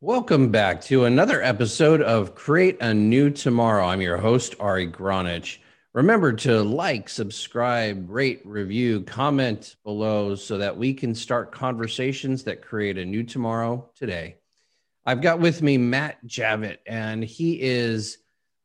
[0.00, 3.84] Welcome back to another episode of Create a New Tomorrow.
[3.84, 5.58] I'm your host, Ari Gronich.
[5.92, 12.62] Remember to like, subscribe, rate, review, comment below so that we can start conversations that
[12.62, 14.36] create a new tomorrow today.
[15.04, 18.18] I've got with me Matt Javitt, and he is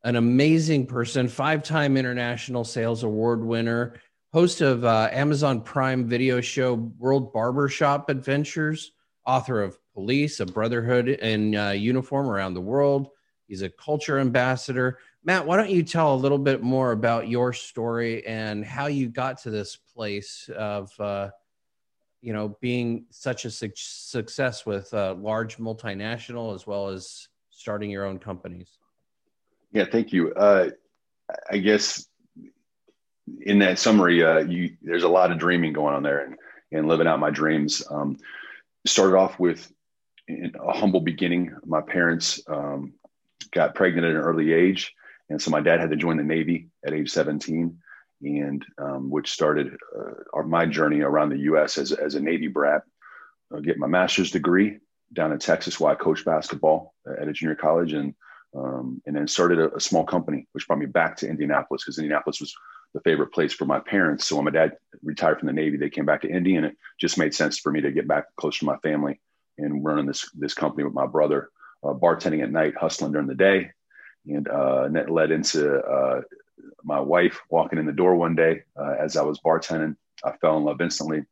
[0.04, 3.96] an amazing person, five time International Sales Award winner,
[4.32, 8.92] host of uh, Amazon Prime video show World Barbershop Adventures,
[9.26, 13.10] author of Police, a Brotherhood in uh, Uniform Around the World.
[13.46, 14.98] He's a culture ambassador.
[15.24, 19.08] Matt, why don't you tell a little bit more about your story and how you
[19.08, 21.30] got to this place of, uh,
[22.20, 27.90] you know, being such a su- success with a large multinational as well as starting
[27.90, 28.78] your own companies?
[29.72, 30.32] Yeah, thank you.
[30.34, 30.70] Uh,
[31.50, 32.06] I guess
[33.40, 36.36] in that summary, uh, you, there's a lot of dreaming going on there and,
[36.72, 37.82] and living out my dreams.
[37.90, 38.18] Um,
[38.86, 39.70] started off with
[40.28, 41.54] a humble beginning.
[41.64, 42.94] My parents um,
[43.52, 44.94] got pregnant at an early age,
[45.30, 47.78] and so my dad had to join the Navy at age 17,
[48.22, 51.78] and um, which started uh, my journey around the U.S.
[51.78, 52.82] as, as a Navy brat.
[53.54, 54.78] I get my master's degree
[55.12, 58.14] down in Texas, where I coached basketball at a junior college, and
[58.56, 61.98] um, and then started a, a, small company, which brought me back to Indianapolis because
[61.98, 62.54] Indianapolis was
[62.94, 64.24] the favorite place for my parents.
[64.24, 66.76] So when my dad retired from the Navy, they came back to Indy, and it
[66.98, 69.20] just made sense for me to get back close to my family
[69.58, 71.50] and running this this company with my brother,
[71.82, 73.72] uh, bartending at night, hustling during the day,
[74.26, 76.22] and, uh, that led into uh,
[76.82, 79.96] my wife walking in the door one day uh, as I was bartending.
[80.24, 81.24] I fell in love instantly.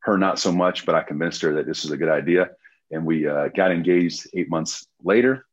[0.00, 2.50] Her not so much, but I convinced her that this was a good idea,
[2.90, 5.46] and we uh, got engaged eight months later.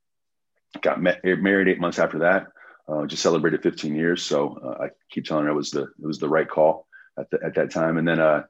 [0.82, 2.48] Got met, married eight months after that.
[2.90, 6.18] Uh, just celebrated 15 years, so I keep telling her it was the it was
[6.18, 6.88] the right call
[7.20, 7.98] at, the, at that time.
[7.98, 8.46] And then her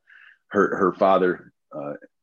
[0.52, 1.52] her father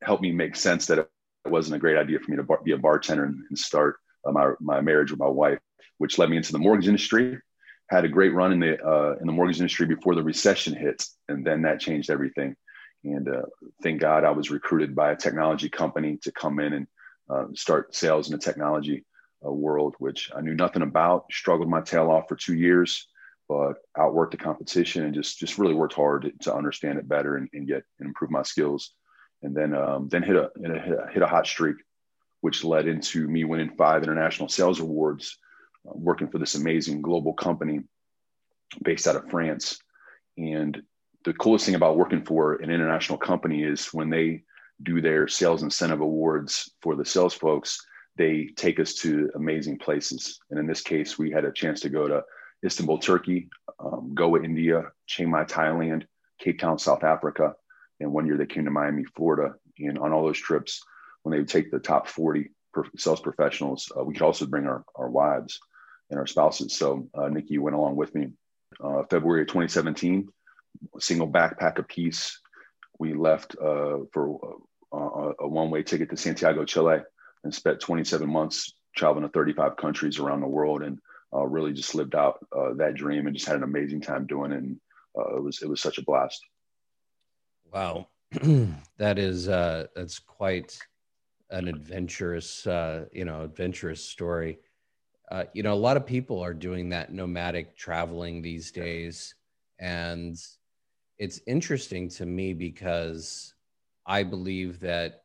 [0.03, 1.09] helped me make sense that it
[1.47, 3.97] wasn't a great idea for me to bar- be a bartender and, and start
[4.27, 5.59] uh, my, my marriage with my wife,
[5.99, 7.39] which led me into the mortgage industry.
[7.89, 11.05] Had a great run in the uh, in the mortgage industry before the recession hit,
[11.29, 12.57] and then that changed everything.
[13.05, 13.43] And uh,
[13.83, 16.87] thank God I was recruited by a technology company to come in and
[17.31, 19.05] uh, start sales in the technology
[19.45, 21.27] uh, world, which I knew nothing about.
[21.33, 23.09] Struggled my tail off for two years,
[23.49, 27.49] but outworked the competition and just just really worked hard to understand it better and,
[27.53, 28.93] and get and improve my skills
[29.43, 31.77] and then um, then hit a, hit a, hit a hot streak,
[32.41, 35.39] which led into me winning five international sales awards,
[35.89, 37.81] uh, working for this amazing global company
[38.83, 39.79] based out of France.
[40.37, 40.83] And
[41.25, 44.43] the coolest thing about working for an international company is when they
[44.83, 47.79] do their sales incentive awards for the sales folks,
[48.17, 50.39] they take us to amazing places.
[50.51, 52.23] And in this case, we had a chance to go to
[52.65, 56.05] Istanbul, Turkey, um, Goa, India, Chiang Mai, Thailand,
[56.39, 57.55] Cape Town, South Africa,
[58.01, 59.55] and one year they came to Miami, Florida.
[59.79, 60.83] And on all those trips,
[61.23, 62.51] when they would take the top 40
[62.97, 65.59] sales professionals, uh, we could also bring our, our wives
[66.11, 66.77] and our spouses.
[66.77, 68.29] So uh, Nikki went along with me.
[68.83, 70.29] Uh, February of 2017,
[70.99, 72.41] single backpack a piece.
[72.99, 74.57] We left uh, for
[74.93, 77.01] uh, a one-way ticket to Santiago, Chile,
[77.47, 80.99] and spent 27 months traveling to 35 countries around the world, and
[81.35, 82.45] uh, really just lived out
[82.77, 84.59] that dream and just had an amazing time doing it.
[84.59, 84.81] And
[85.37, 86.45] it was it was such a blast.
[87.73, 88.09] Wow,
[88.99, 90.79] that is uh, that's quite
[91.51, 94.59] an adventurous, uh, you know, adventurous story.
[95.31, 99.35] Uh, you know, a lot of people are doing that nomadic traveling these days,
[99.79, 100.37] and
[101.19, 103.55] it's interesting to me because
[104.05, 105.25] I believe that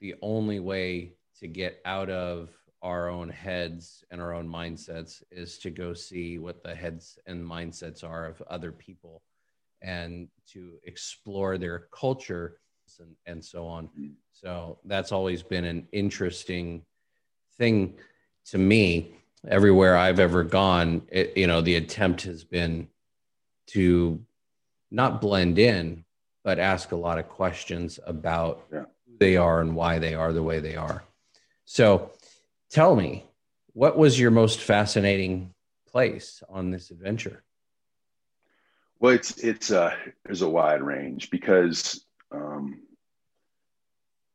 [0.00, 2.50] the only way to get out of
[2.82, 7.44] our own heads and our own mindsets is to go see what the heads and
[7.44, 9.22] mindsets are of other people
[9.82, 12.58] and to explore their culture
[13.00, 13.88] and, and so on.
[14.32, 16.84] So that's always been an interesting
[17.58, 17.94] thing
[18.46, 19.16] to me.
[19.48, 22.86] Everywhere I've ever gone, it, you know, the attempt has been
[23.68, 24.24] to
[24.92, 26.04] not blend in,
[26.44, 28.84] but ask a lot of questions about yeah.
[29.06, 31.02] who they are and why they are the way they are.
[31.64, 32.10] So
[32.70, 33.24] tell me,
[33.72, 35.54] what was your most fascinating
[35.88, 37.42] place on this adventure?
[39.00, 39.94] Well, it's it's uh,
[40.24, 42.82] there's a wide range because um,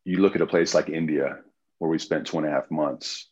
[0.03, 1.39] you look at a place like India
[1.79, 3.29] where we spent two and a half months.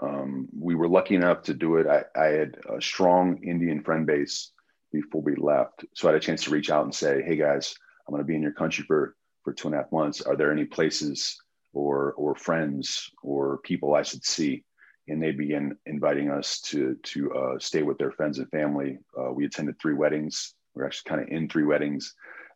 [0.00, 1.86] Um, we were lucky enough to do it.
[1.86, 4.50] I, I had a strong Indian friend base
[4.92, 7.76] before we left, so I had a chance to reach out and say, "Hey guys,
[8.06, 10.22] I'm going to be in your country for for two and a half months.
[10.22, 11.38] Are there any places
[11.74, 14.64] or or friends or people I should see?"
[15.06, 18.98] and they began inviting us to to uh, stay with their friends and family.
[19.18, 22.14] Uh, we attended three weddings we are actually kind of in three weddings.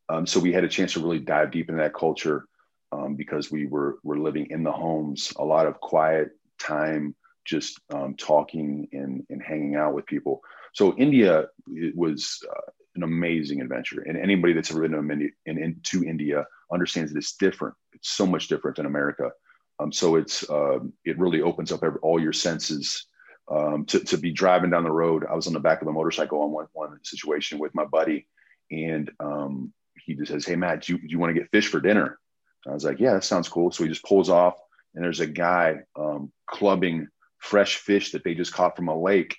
[0.08, 2.46] Um, so we had a chance to really dive deep into that culture,
[2.92, 7.80] um, because we were were living in the homes, a lot of quiet time, just
[7.92, 10.40] um, talking and and hanging out with people.
[10.72, 11.46] So India
[11.94, 15.32] was uh, an amazing adventure, and anybody that's ever been
[15.84, 17.74] to India understands that it's different.
[17.92, 19.30] It's so much different than America.
[19.80, 23.06] Um, so it's uh, it really opens up every, all your senses.
[23.50, 25.92] Um, to, to be driving down the road, I was on the back of a
[25.92, 28.26] motorcycle on one, one situation with my buddy,
[28.70, 29.72] and um,
[30.04, 32.18] he just says, "Hey Matt, do you, you want to get fish for dinner?"
[32.66, 34.58] I was like, "Yeah, that sounds cool." So he just pulls off,
[34.94, 39.36] and there's a guy um, clubbing fresh fish that they just caught from a lake,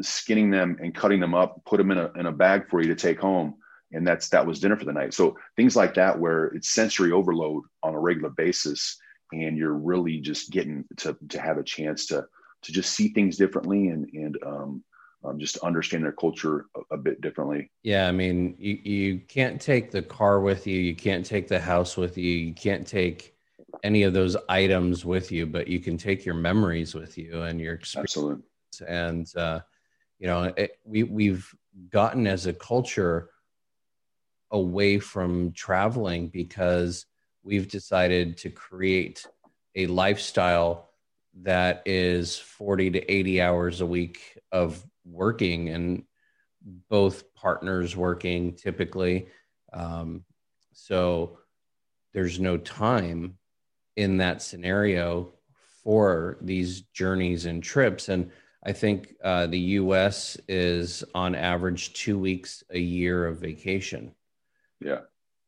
[0.00, 2.88] skinning them and cutting them up, put them in a in a bag for you
[2.88, 3.56] to take home,
[3.92, 5.14] and that's that was dinner for the night.
[5.14, 8.98] So things like that, where it's sensory overload on a regular basis,
[9.32, 12.26] and you're really just getting to to have a chance to
[12.62, 14.84] to just see things differently and and um,
[15.24, 17.70] um, just understand their culture a, a, bit differently.
[17.82, 21.60] Yeah, I mean, you you can't take the car with you, you can't take the
[21.60, 23.34] house with you, you can't take
[23.82, 27.60] any of those items with you, but you can take your memories with you and
[27.60, 28.16] your experience.
[28.16, 28.42] Absolutely.
[28.88, 29.60] And uh,
[30.18, 31.54] you know, it, we we've
[31.90, 33.30] gotten as a culture
[34.50, 37.06] away from traveling because
[37.42, 39.26] we've decided to create
[39.74, 40.90] a lifestyle
[41.42, 46.04] that is 40 to 80 hours a week of working and
[46.88, 49.28] both partners working typically.
[49.72, 50.24] Um,
[50.72, 51.38] so
[52.12, 53.36] there's no time
[53.96, 55.32] in that scenario
[55.82, 58.08] for these journeys and trips.
[58.08, 58.30] And
[58.64, 64.12] I think uh, the US is on average two weeks a year of vacation.
[64.80, 65.00] Yeah.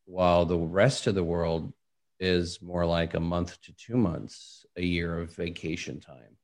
[0.07, 1.73] While the rest of the world
[2.21, 6.37] is more like a month to two months a year of vacation time.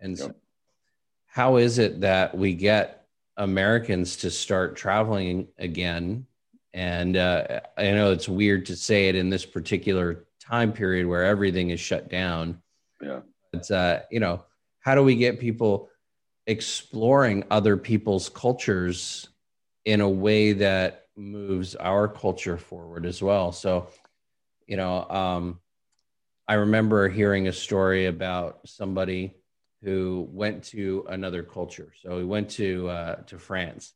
[0.00, 0.28] And yep.
[0.28, 0.34] so
[1.26, 6.26] how is it that we get Americans to start traveling again?
[6.72, 11.24] And uh, I know it's weird to say it in this particular time period where
[11.24, 12.62] everything is shut down.
[13.02, 13.20] Yeah.
[13.52, 14.44] But, uh, you know,
[14.80, 15.88] how do we get people
[16.46, 19.28] exploring other people's cultures
[19.84, 23.52] in a way that moves our culture forward as well?
[23.52, 23.88] So,
[24.66, 25.60] you know, um,
[26.46, 29.36] I remember hearing a story about somebody
[29.82, 31.92] who went to another culture.
[32.02, 33.92] So he went to uh, to France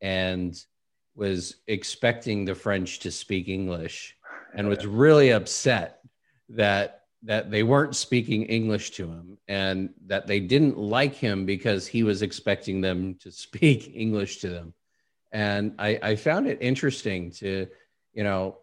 [0.00, 0.54] and
[1.14, 4.14] was expecting the French to speak English
[4.54, 6.00] and was really upset
[6.50, 11.86] that that they weren't speaking English to him and that they didn't like him because
[11.86, 14.74] he was expecting them to speak English to them.
[15.32, 17.66] And I, I found it interesting to,
[18.12, 18.58] you know,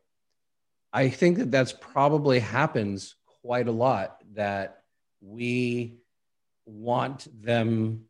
[0.92, 4.84] I think that that's probably happens quite a lot that
[5.22, 5.98] we
[6.66, 8.06] want them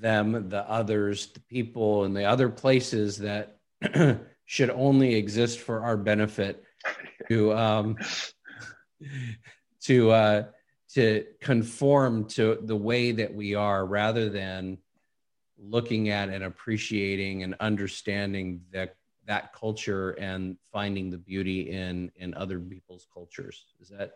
[0.00, 3.58] them the others the people and the other places that
[4.46, 6.64] should only exist for our benefit
[7.28, 7.96] to um
[9.80, 10.44] to uh
[10.90, 14.78] to conform to the way that we are rather than
[15.58, 18.96] looking at and appreciating and understanding that
[19.26, 23.66] that culture and finding the beauty in in other people's cultures.
[23.80, 24.12] Is that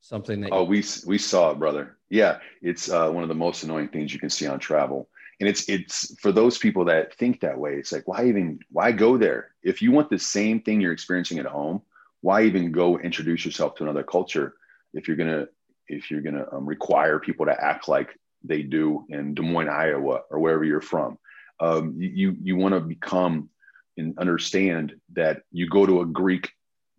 [0.00, 1.98] something that oh we we saw it brother.
[2.08, 5.08] Yeah it's uh, one of the most annoying things you can see on travel.
[5.40, 8.92] And it's it's for those people that think that way it's like why even why
[8.92, 9.50] go there?
[9.62, 11.82] If you want the same thing you're experiencing at home
[12.26, 14.54] why even go introduce yourself to another culture
[14.94, 15.46] if you're gonna
[15.88, 20.22] if you're gonna um, require people to act like they do in Des Moines, Iowa,
[20.30, 21.18] or wherever you're from.
[21.58, 23.50] Um, you you want to become
[23.96, 26.50] and understand that you go to a Greek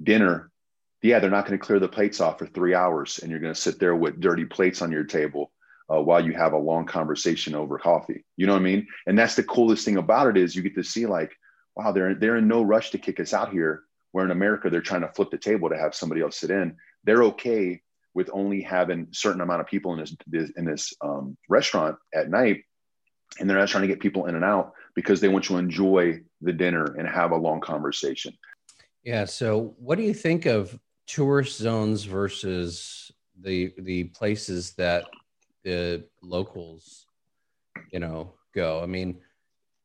[0.01, 0.51] dinner
[1.01, 3.53] yeah, they're not going to clear the plates off for three hours, and you're going
[3.53, 5.51] to sit there with dirty plates on your table
[5.93, 8.25] uh, while you have a long conversation over coffee.
[8.35, 8.87] You know what I mean?
[9.05, 11.31] And that's the coolest thing about it is you get to see like,
[11.75, 13.83] wow, they're they're in no rush to kick us out here.
[14.11, 16.75] Where in America they're trying to flip the table to have somebody else sit in.
[17.03, 17.81] They're okay
[18.17, 22.31] with only having certain amount of people in this, this in this um, restaurant at
[22.31, 22.63] night,
[23.39, 26.19] and they're not trying to get people in and out because they want to enjoy
[26.41, 28.33] the dinner and have a long conversation.
[29.03, 29.25] Yeah.
[29.25, 35.05] So, what do you think of tourist zones versus the the places that
[35.63, 37.05] the locals
[37.91, 39.19] you know go i mean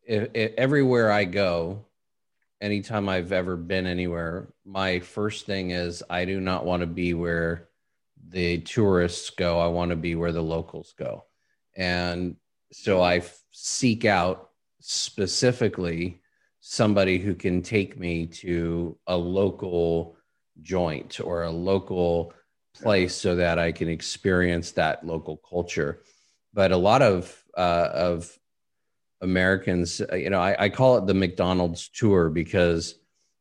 [0.09, 1.85] everywhere i go
[2.61, 7.15] anytime i've ever been anywhere my first thing is i do not want to be
[7.15, 7.69] where
[8.29, 11.25] the tourists go i want to be where the locals go
[11.77, 12.37] and
[12.73, 14.51] so i f- seek out
[14.81, 16.21] specifically
[16.61, 20.17] somebody who can take me to a local
[20.61, 22.33] joint or a local
[22.75, 26.03] place so that I can experience that local culture.
[26.55, 28.39] But a lot of uh, of
[29.21, 32.95] Americans, uh, you know, I, I, call it the McDonald's tour because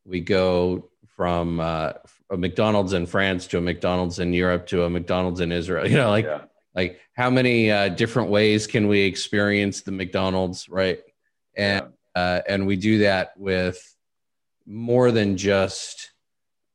[0.04, 1.94] we go from uh,
[2.30, 5.88] a McDonald's in France to a McDonald's in Europe to a McDonald's in Israel.
[5.88, 6.42] You know, like yeah.
[6.76, 11.00] like how many uh, different ways can we experience the McDonald's, right?
[11.56, 12.22] And yeah.
[12.22, 13.80] uh, and we do that with
[14.66, 16.12] more than just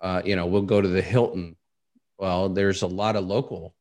[0.00, 1.56] uh, you know we'll go to the Hilton.
[2.18, 3.74] Well, there's a lot of local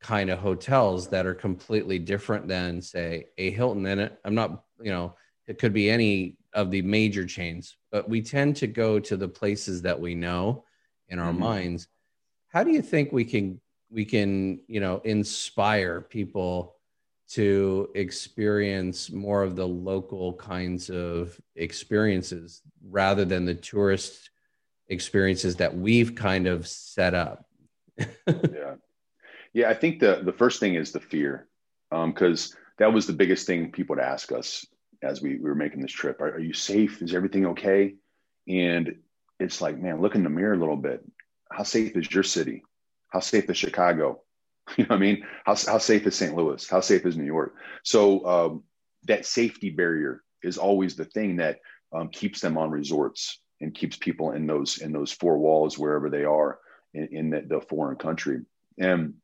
[0.00, 3.84] kind of hotels that are completely different than say a Hilton.
[3.86, 5.14] And I'm not you know
[5.46, 9.28] it could be any of the major chains, but we tend to go to the
[9.28, 10.64] places that we know
[11.08, 11.44] in our mm-hmm.
[11.44, 11.86] minds.
[12.48, 13.60] How do you think we can
[13.90, 16.74] we can you know inspire people
[17.28, 22.60] to experience more of the local kinds of experiences
[22.90, 24.30] rather than the tourist
[24.88, 27.46] experiences that we've kind of set up?
[27.98, 28.74] yeah,
[29.52, 29.70] yeah.
[29.70, 31.46] I think the the first thing is the fear,
[31.92, 34.66] because um, that was the biggest thing people would ask us
[35.02, 36.20] as we, we were making this trip.
[36.20, 37.02] Are, are you safe?
[37.02, 37.94] Is everything okay?
[38.48, 38.96] And
[39.38, 41.04] it's like, man, look in the mirror a little bit.
[41.50, 42.62] How safe is your city?
[43.08, 44.22] How safe is Chicago?
[44.76, 45.24] You know what I mean?
[45.46, 46.36] How, how safe is St.
[46.36, 46.68] Louis?
[46.68, 47.54] How safe is New York?
[47.84, 48.64] So um,
[49.04, 53.96] that safety barrier is always the thing that um, keeps them on resorts and keeps
[53.96, 56.58] people in those in those four walls wherever they are
[56.92, 58.42] in, in the, the foreign country.
[58.78, 59.14] And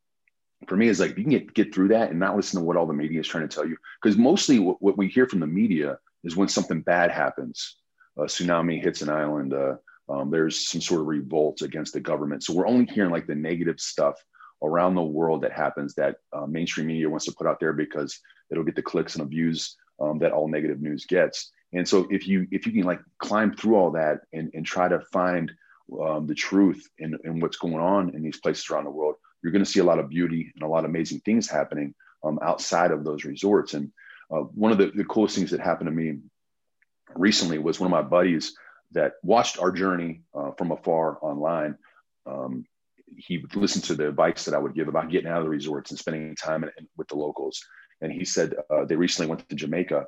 [0.68, 2.76] for me is like you can get get through that and not listen to what
[2.76, 5.40] all the media is trying to tell you because mostly what, what, we hear from
[5.40, 7.76] the media is when something bad happens.
[8.16, 9.75] A tsunami hits an island uh,
[10.09, 12.42] um, there's some sort of revolt against the government.
[12.42, 14.14] So we're only hearing like the negative stuff
[14.62, 18.18] around the world that happens that uh, mainstream media wants to put out there because
[18.50, 21.50] it'll get the clicks and the views um, that all negative news gets.
[21.73, 24.88] And so if you if you can like climb through all that and, and try
[24.88, 25.50] to find
[26.00, 29.52] um, the truth in, in what's going on in these places around the world you're
[29.52, 32.38] going to see a lot of beauty and a lot of amazing things happening um,
[32.42, 33.74] outside of those resorts.
[33.74, 33.92] And
[34.30, 36.20] uh, one of the, the coolest things that happened to me
[37.14, 38.54] recently was one of my buddies
[38.92, 41.76] that watched our journey uh, from afar online.
[42.26, 42.64] Um,
[43.18, 45.90] he listened to the advice that I would give about getting out of the resorts
[45.90, 47.62] and spending time in, in, with the locals.
[48.00, 50.06] And he said uh, they recently went to Jamaica,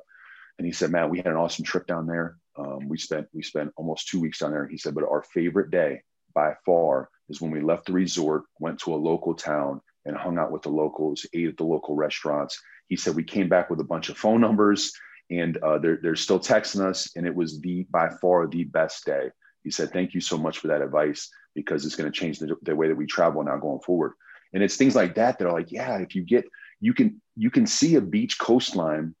[0.57, 2.37] and he said, "Man, we had an awesome trip down there.
[2.57, 5.71] Um, we spent we spent almost two weeks down there." He said, "But our favorite
[5.71, 6.01] day
[6.33, 10.37] by far is when we left the resort, went to a local town and hung
[10.37, 12.61] out with the locals, ate at the local restaurants.
[12.87, 14.93] He said we came back with a bunch of phone numbers
[15.29, 17.09] and uh, they're, they're still texting us.
[17.15, 19.29] And it was the by far the best day.
[19.63, 22.55] He said, Thank you so much for that advice because it's going to change the,
[22.61, 24.13] the way that we travel now going forward.
[24.53, 26.45] And it's things like that that are like, yeah, if you get,
[26.79, 29.13] you can, you can see a beach coastline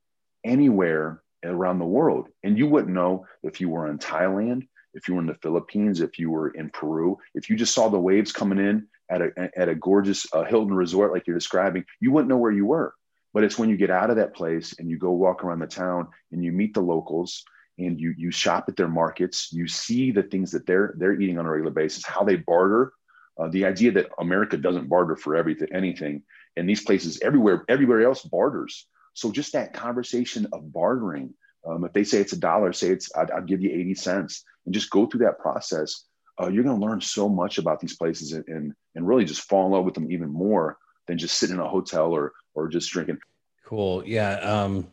[0.45, 2.29] anywhere around the world.
[2.43, 4.67] And you wouldn't know if you were in Thailand,
[4.97, 7.87] if you were in the Philippines, if you were in Peru, if you just saw
[7.87, 11.85] the waves coming in at a, at a gorgeous uh, Hilton resort like you're describing,
[12.01, 12.93] you wouldn't know where you were.
[13.33, 15.67] But it's when you get out of that place and you go walk around the
[15.67, 17.43] town and you meet the locals
[17.77, 21.37] and you you shop at their markets, you see the things that they're they're eating
[21.37, 22.93] on a regular basis, how they barter.
[23.39, 26.23] Uh, the idea that America doesn't barter for everything, anything,
[26.55, 28.87] and these places everywhere, everywhere else barters.
[29.13, 31.35] So just that conversation of bartering.
[31.67, 34.43] Um, if they say it's a dollar, say it's I'd, I'll give you eighty cents
[34.65, 36.05] and just go through that process,
[36.39, 39.41] uh, you're going to learn so much about these places and, and, and really just
[39.41, 42.67] fall in love with them even more than just sitting in a hotel or or
[42.67, 43.17] just drinking.
[43.65, 44.03] Cool.
[44.05, 44.35] Yeah.
[44.35, 44.87] Um,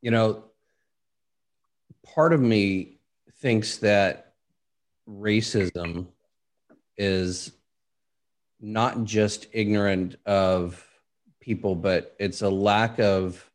[0.00, 0.44] you know,
[2.02, 2.98] part of me
[3.40, 4.34] thinks that
[5.08, 6.06] racism
[6.96, 7.52] is
[8.60, 10.84] not just ignorant of
[11.40, 13.48] people, but it's a lack of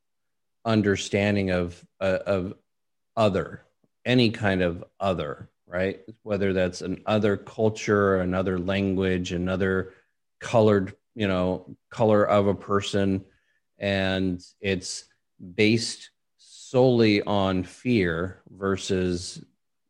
[0.65, 2.53] understanding of uh, of
[3.15, 3.63] other
[4.05, 6.01] any kind of other, right?
[6.23, 9.93] Whether that's an other culture, another language, another
[10.39, 13.23] colored, you know, color of a person.
[13.77, 15.05] And it's
[15.55, 19.43] based solely on fear versus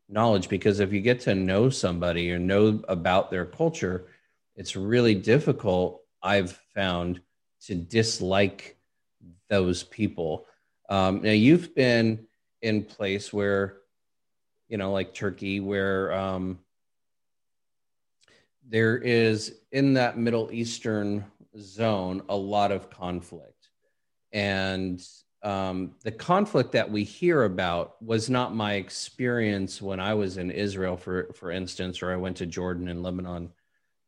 [0.10, 0.50] knowledge.
[0.50, 4.08] Because if you get to know somebody or know about their culture,
[4.56, 7.22] it's really difficult, I've found,
[7.66, 8.78] to dislike
[9.50, 10.46] those people.
[10.90, 12.28] Um, now, you've been
[12.62, 13.78] in place where
[14.74, 16.58] you know, like Turkey, where um,
[18.68, 21.26] there is in that Middle Eastern
[21.60, 23.70] zone a lot of conflict.
[24.32, 25.06] And
[25.44, 30.50] um, the conflict that we hear about was not my experience when I was in
[30.50, 33.52] Israel, for, for instance, or I went to Jordan and Lebanon.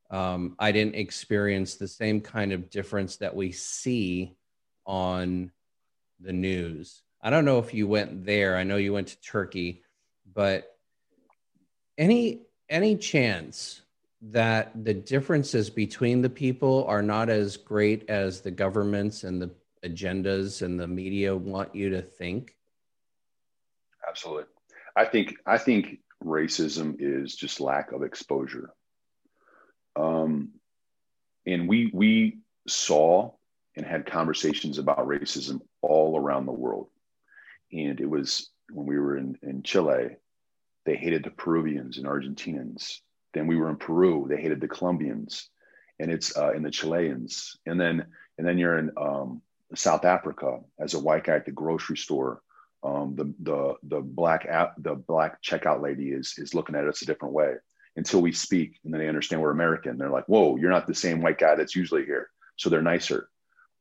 [0.10, 4.36] Um, I didn't experience the same kind of difference that we see
[4.86, 5.52] on
[6.26, 7.02] the news.
[7.22, 8.58] I don't know if you went there.
[8.58, 9.84] I know you went to Turkey
[10.34, 10.76] but
[11.98, 13.82] any any chance
[14.22, 19.52] that the differences between the people are not as great as the governments and the
[19.86, 22.56] agendas and the media want you to think
[24.10, 24.46] absolutely
[24.96, 28.72] i think i think racism is just lack of exposure.
[29.96, 30.54] Um,
[31.46, 33.34] and we we saw
[33.76, 36.88] and had conversations about racism all around the world.
[37.72, 40.18] And it was when we were in, in Chile,
[40.86, 43.00] they hated the Peruvians and Argentinians.
[43.34, 45.50] Then we were in Peru, they hated the Colombians,
[46.00, 47.58] and it's uh, in the Chileans.
[47.66, 48.06] And then
[48.38, 49.42] and then you're in um,
[49.74, 52.42] South Africa as a white guy at the grocery store.
[52.84, 57.02] Um, the the the black app, the black checkout lady is is looking at us
[57.02, 57.56] a different way
[57.96, 59.98] until we speak, and then they understand we're American.
[59.98, 63.30] They're like, "Whoa, you're not the same white guy that's usually here." So they're nicer.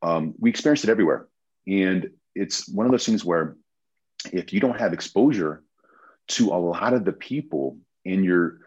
[0.04, 1.28] Um, we experience it everywhere,
[1.66, 3.56] and it's one of those things where
[4.32, 5.62] if you don't have exposure
[6.28, 8.58] to a lot of the people in your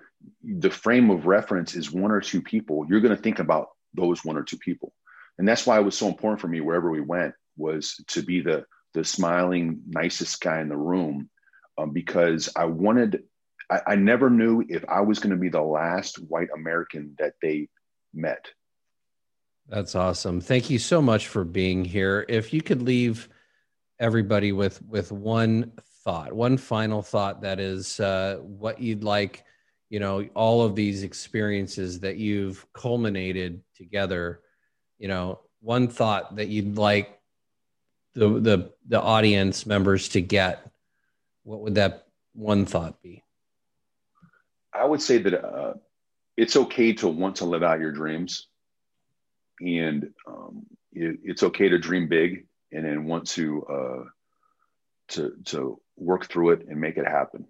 [0.43, 4.25] the frame of reference is one or two people, you're going to think about those
[4.25, 4.93] one or two people.
[5.37, 8.41] And that's why it was so important for me wherever we went was to be
[8.41, 11.29] the the smiling, nicest guy in the room,
[11.77, 13.23] um, because I wanted.
[13.69, 17.33] I, I never knew if I was going to be the last white American that
[17.41, 17.67] they
[18.13, 18.47] met.
[19.69, 20.39] That's awesome.
[20.39, 22.25] Thank you so much for being here.
[22.29, 23.27] If you could leave
[23.99, 29.43] everybody with with one thought, one final thought that is uh, what you'd like,
[29.89, 34.39] you know, all of these experiences that you've culminated together,
[34.99, 37.19] you know, one thought that you'd like
[38.13, 40.65] the the the audience members to get,
[41.43, 43.23] what would that one thought be?
[44.73, 45.73] I would say that uh,
[46.37, 48.47] it's okay to want to live out your dreams,
[49.59, 54.03] and um, it, it's okay to dream big and then want to uh,
[55.09, 57.45] to to work through it and make it happen.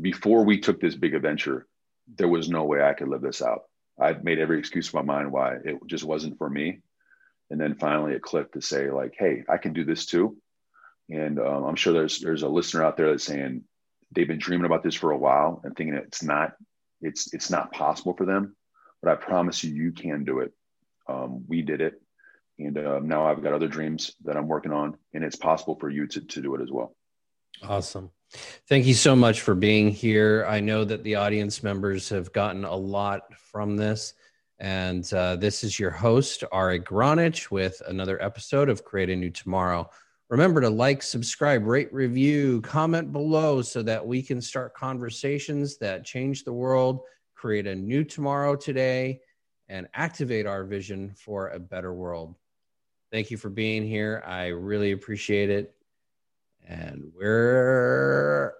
[0.00, 1.66] Before we took this big adventure,
[2.16, 3.62] there was no way I could live this out.
[3.98, 6.80] I'd made every excuse in my mind why it just wasn't for me,
[7.50, 10.36] and then finally it clicked to say like, "Hey, I can do this too."
[11.10, 13.64] And um, I'm sure there's there's a listener out there that's saying
[14.12, 16.54] they've been dreaming about this for a while and thinking it's not
[17.00, 18.56] it's it's not possible for them.
[19.02, 20.52] But I promise you, you can do it.
[21.12, 22.02] Um, we did it
[22.58, 25.90] and uh, now I've got other dreams that I'm working on, and it's possible for
[25.90, 26.94] you to to do it as well.
[27.62, 28.10] Awesome.
[28.68, 30.46] Thank you so much for being here.
[30.48, 34.14] I know that the audience members have gotten a lot from this.
[34.58, 39.30] And uh, this is your host, Ari Gronich, with another episode of Create a New
[39.30, 39.90] Tomorrow.
[40.30, 46.04] Remember to like, subscribe, rate, review, comment below so that we can start conversations that
[46.04, 47.00] change the world,
[47.34, 49.20] create a new tomorrow today,
[49.72, 52.34] and activate our vision for a better world.
[53.10, 54.22] Thank you for being here.
[54.26, 55.74] I really appreciate it.
[56.68, 58.52] And we're